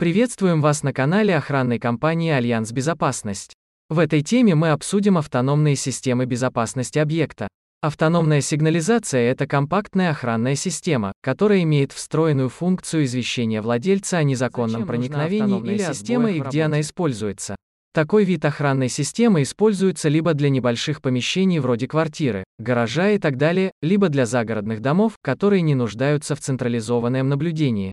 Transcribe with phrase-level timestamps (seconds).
[0.00, 3.52] Приветствуем вас на канале охранной компании Альянс Безопасность.
[3.90, 7.48] В этой теме мы обсудим автономные системы безопасности объекта.
[7.82, 15.60] Автономная сигнализация– это компактная охранная система, которая имеет встроенную функцию извещения владельца о незаконном проникновении
[15.60, 17.54] или системы и где она используется.
[17.92, 23.72] Такой вид охранной системы используется либо для небольших помещений вроде квартиры, гаража и так далее,
[23.82, 27.92] либо для загородных домов, которые не нуждаются в централизованном наблюдении.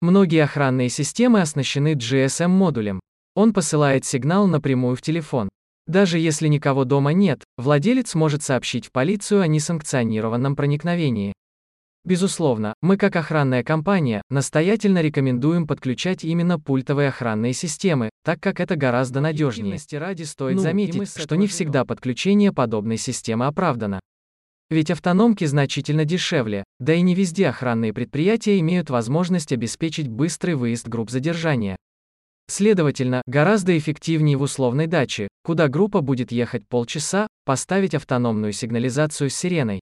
[0.00, 3.00] Многие охранные системы оснащены GSM-модулем.
[3.34, 5.50] Он посылает сигнал напрямую в телефон.
[5.86, 11.34] Даже если никого дома нет, владелец может сообщить в полицию о несанкционированном проникновении.
[12.04, 18.76] Безусловно, мы как охранная компания настоятельно рекомендуем подключать именно пультовые охранные системы, так как это
[18.76, 19.78] гораздо надежнее.
[19.92, 24.00] ради стоит ну, заметить, что не всегда подключение подобной системы оправдано.
[24.70, 30.86] Ведь автономки значительно дешевле, да и не везде охранные предприятия имеют возможность обеспечить быстрый выезд
[30.86, 31.76] групп задержания.
[32.48, 39.34] Следовательно, гораздо эффективнее в условной даче, куда группа будет ехать полчаса, поставить автономную сигнализацию с
[39.34, 39.80] сиреной.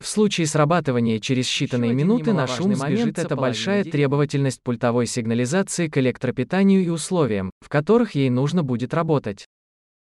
[0.00, 5.98] В случае срабатывания через считанные минуты на шум сбежит эта большая требовательность пультовой сигнализации к
[5.98, 9.46] электропитанию и условиям, в которых ей нужно будет работать.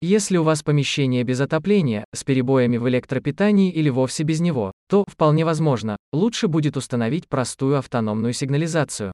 [0.06, 5.06] Если у вас помещение без отопления, с перебоями в электропитании или вовсе без него, то,
[5.08, 9.12] вполне возможно, лучше будет установить простую автономную сигнализацию.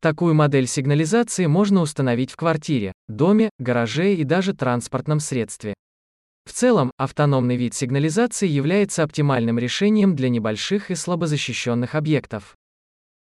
[0.00, 5.74] Такую модель сигнализации можно установить в квартире, доме, гараже и даже транспортном средстве.
[6.44, 12.54] В целом, автономный вид сигнализации является оптимальным решением для небольших и слабозащищенных объектов.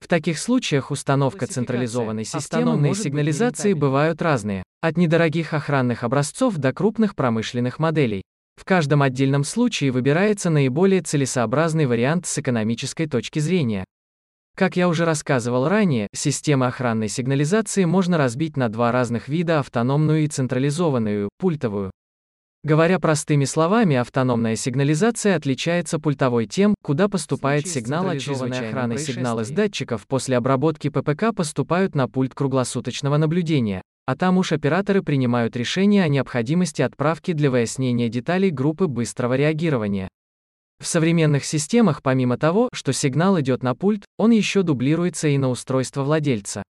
[0.00, 7.14] В таких случаях установка централизованной системы сигнализации бывают разные, от недорогих охранных образцов до крупных
[7.16, 8.22] промышленных моделей.
[8.56, 13.84] В каждом отдельном случае выбирается наиболее целесообразный вариант с экономической точки зрения.
[14.56, 20.24] Как я уже рассказывал ранее, системы охранной сигнализации можно разбить на два разных вида– автономную
[20.24, 21.90] и централизованную, пультовую.
[22.66, 29.44] Говоря простыми словами, автономная сигнализация отличается пультовой тем, куда поступает сигнал от чрезвычайной охраны сигналы
[29.44, 35.54] с датчиков после обработки ППК поступают на пульт круглосуточного наблюдения, а там уж операторы принимают
[35.54, 40.08] решение о необходимости отправки для выяснения деталей группы быстрого реагирования.
[40.80, 45.50] В современных системах помимо того, что сигнал идет на пульт, он еще дублируется и на
[45.50, 46.64] устройство владельца.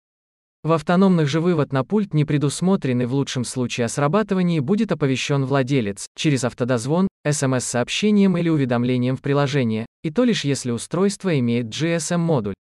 [0.66, 4.92] В автономных же вывод на пульт не предусмотрен и в лучшем случае о срабатывании будет
[4.92, 11.68] оповещен владелец, через автодозвон, СМС-сообщением или уведомлением в приложение, и то лишь если устройство имеет
[11.68, 12.56] GSM-модуль.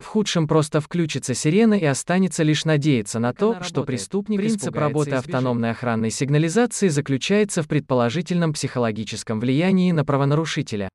[0.00, 5.12] В худшем просто включится сирена и останется лишь надеяться на то, что преступник Принцип работы
[5.12, 10.90] автономной охранной сигнализации заключается в предположительном психологическом влиянии на правонарушителя.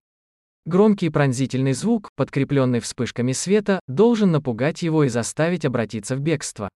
[0.68, 6.70] Громкий пронзительный звук, подкрепленный вспышками света, должен напугать его и заставить обратиться в бегство.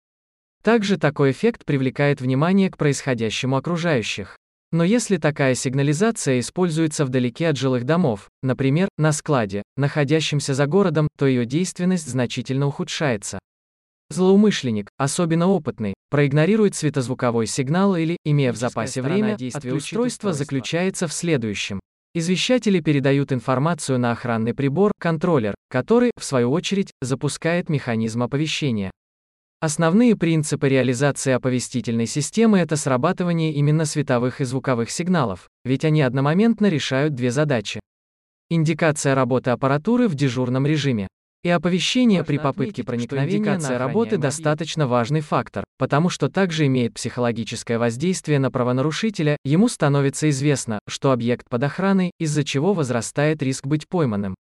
[0.64, 4.36] Также такой эффект привлекает внимание к происходящему окружающих.
[4.72, 11.06] Но если такая сигнализация используется вдалеке от жилых домов, например, на складе, находящемся за городом,
[11.16, 13.38] то ее действенность значительно ухудшается.
[14.10, 21.12] Злоумышленник, особенно опытный, проигнорирует светозвуковой сигнал или, имея в запасе время, действие устройства заключается в
[21.12, 21.78] следующем.
[22.18, 28.90] Извещатели передают информацию на охранный прибор, контроллер, который, в свою очередь, запускает механизм оповещения.
[29.60, 36.70] Основные принципы реализации оповестительной системы– это срабатывание именно световых и звуковых сигналов, ведь они одномоментно
[36.70, 37.80] решают две задачи.
[38.48, 41.08] Индикация работы аппаратуры в дежурном режиме.
[41.46, 47.78] И оповещение при попытке проникновения на работы достаточно важный фактор, потому что также имеет психологическое
[47.78, 53.86] воздействие на правонарушителя, ему становится известно, что объект под охраной, из-за чего возрастает риск быть
[53.86, 54.34] пойманным.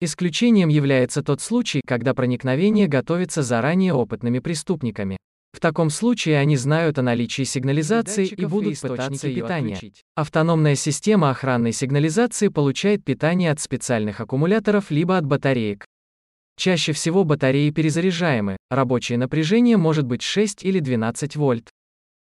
[0.00, 5.18] Исключением является тот случай, когда проникновение готовится заранее опытными преступниками.
[5.52, 9.74] В таком случае они знают о наличии сигнализации и будут пытаться питания.
[9.74, 10.02] Отключить.
[10.16, 15.86] Автономная система охранной сигнализации получает питание от специальных аккумуляторов либо от батареек.
[16.56, 21.70] Чаще всего батареи перезаряжаемы, рабочее напряжение может быть 6 или 12 вольт.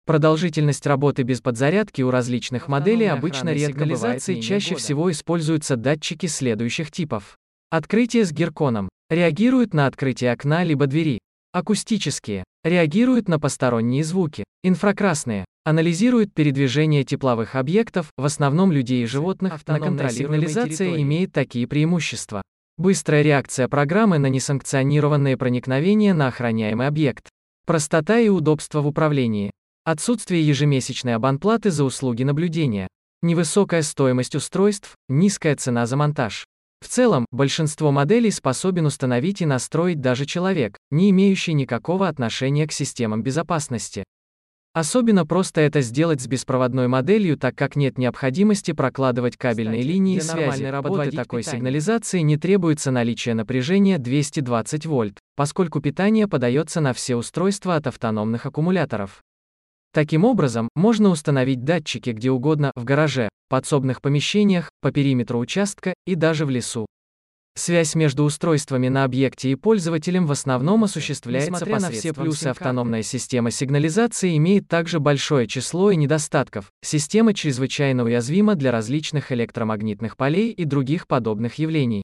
[0.06, 4.82] Продолжительность работы без подзарядки у различных моделей обычно редко бывает, чаще года.
[4.82, 7.36] всего используются датчики следующих типов.
[7.70, 8.88] Открытие с герконом.
[9.10, 11.20] Реагируют на открытие окна либо двери.
[11.52, 12.46] Акустические.
[12.64, 14.46] Реагируют на посторонние звуки.
[14.64, 15.44] Инфракрасные.
[15.66, 19.56] Анализируют передвижение тепловых объектов, в основном людей и животных.
[19.56, 22.42] Автономная сигнализация имеет такие преимущества.
[22.80, 27.28] Быстрая реакция программы на несанкционированные проникновения на охраняемый объект.
[27.66, 29.50] Простота и удобство в управлении.
[29.84, 32.88] Отсутствие ежемесячной абонплаты за услуги наблюдения.
[33.24, 36.46] Невысокая стоимость устройств, низкая цена за монтаж.
[36.80, 42.72] В целом, большинство моделей способен установить и настроить даже человек, не имеющий никакого отношения к
[42.72, 44.04] системам безопасности.
[44.78, 50.20] Особенно просто это сделать с беспроводной моделью, так как нет необходимости прокладывать кабельные Кстати, линии
[50.20, 50.66] связи.
[50.66, 51.58] работы такой питание.
[51.58, 58.46] сигнализации не требуется наличие напряжения 220 вольт, поскольку питание подается на все устройства от автономных
[58.46, 59.24] аккумуляторов.
[59.96, 66.14] Таким образом, можно установить датчики где угодно, в гараже, подсобных помещениях, по периметру участка и
[66.14, 66.86] даже в лесу.
[67.58, 72.48] Связь между устройствами на объекте и пользователем в основном осуществляется Несмотря на все посредством плюсы
[72.48, 76.72] Автономная система сигнализации имеет также большое число и недостатков.
[76.84, 82.04] Система чрезвычайно уязвима для различных электромагнитных полей и других подобных явлений.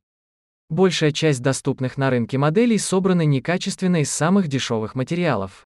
[0.71, 5.67] Большая часть доступных на рынке моделей собраны некачественно из самых дешевых материалов.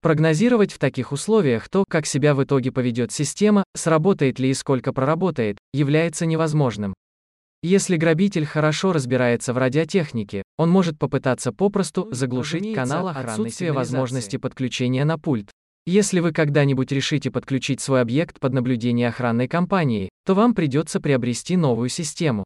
[0.00, 4.92] Прогнозировать в таких условиях то, как себя в итоге поведет система, сработает ли и сколько
[4.92, 6.94] проработает, является невозможным.
[7.62, 14.36] Если грабитель хорошо разбирается в радиотехнике, он может попытаться попросту Ну заглушить канал отсутствие возможности
[14.36, 15.50] подключения на пульт.
[15.84, 21.56] Если вы когда-нибудь решите подключить свой объект под наблюдение охранной компании, то вам придется приобрести
[21.56, 22.44] новую систему.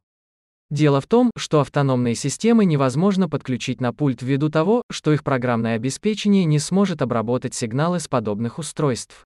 [0.71, 5.75] Дело в том, что автономные системы невозможно подключить на пульт ввиду того, что их программное
[5.75, 9.25] обеспечение не сможет обработать сигналы с подобных устройств.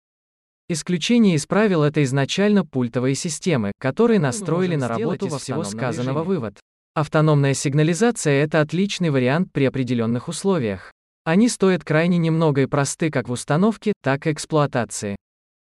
[0.69, 6.35] Исключение из правил это изначально пультовые системы, которые настроили на работу во всего сказанного режиме.
[6.35, 6.59] вывод.
[6.93, 10.91] Автономная сигнализация это отличный вариант при определенных условиях.
[11.23, 15.15] Они стоят крайне немного и просты как в установке, так и эксплуатации.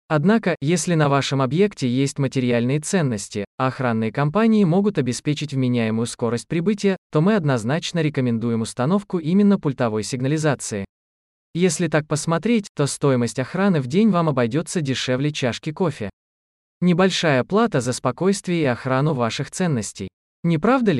[0.09, 6.49] Однако, если на вашем объекте есть материальные ценности, а охранные компании могут обеспечить вменяемую скорость
[6.49, 10.83] прибытия, то мы однозначно рекомендуем установку именно пультовой сигнализации.
[11.53, 16.09] Если так посмотреть, то стоимость охраны в день вам обойдется дешевле чашки кофе.
[16.79, 20.07] Небольшая плата за спокойствие и охрану ваших ценностей.
[20.43, 20.99] Не правда ли?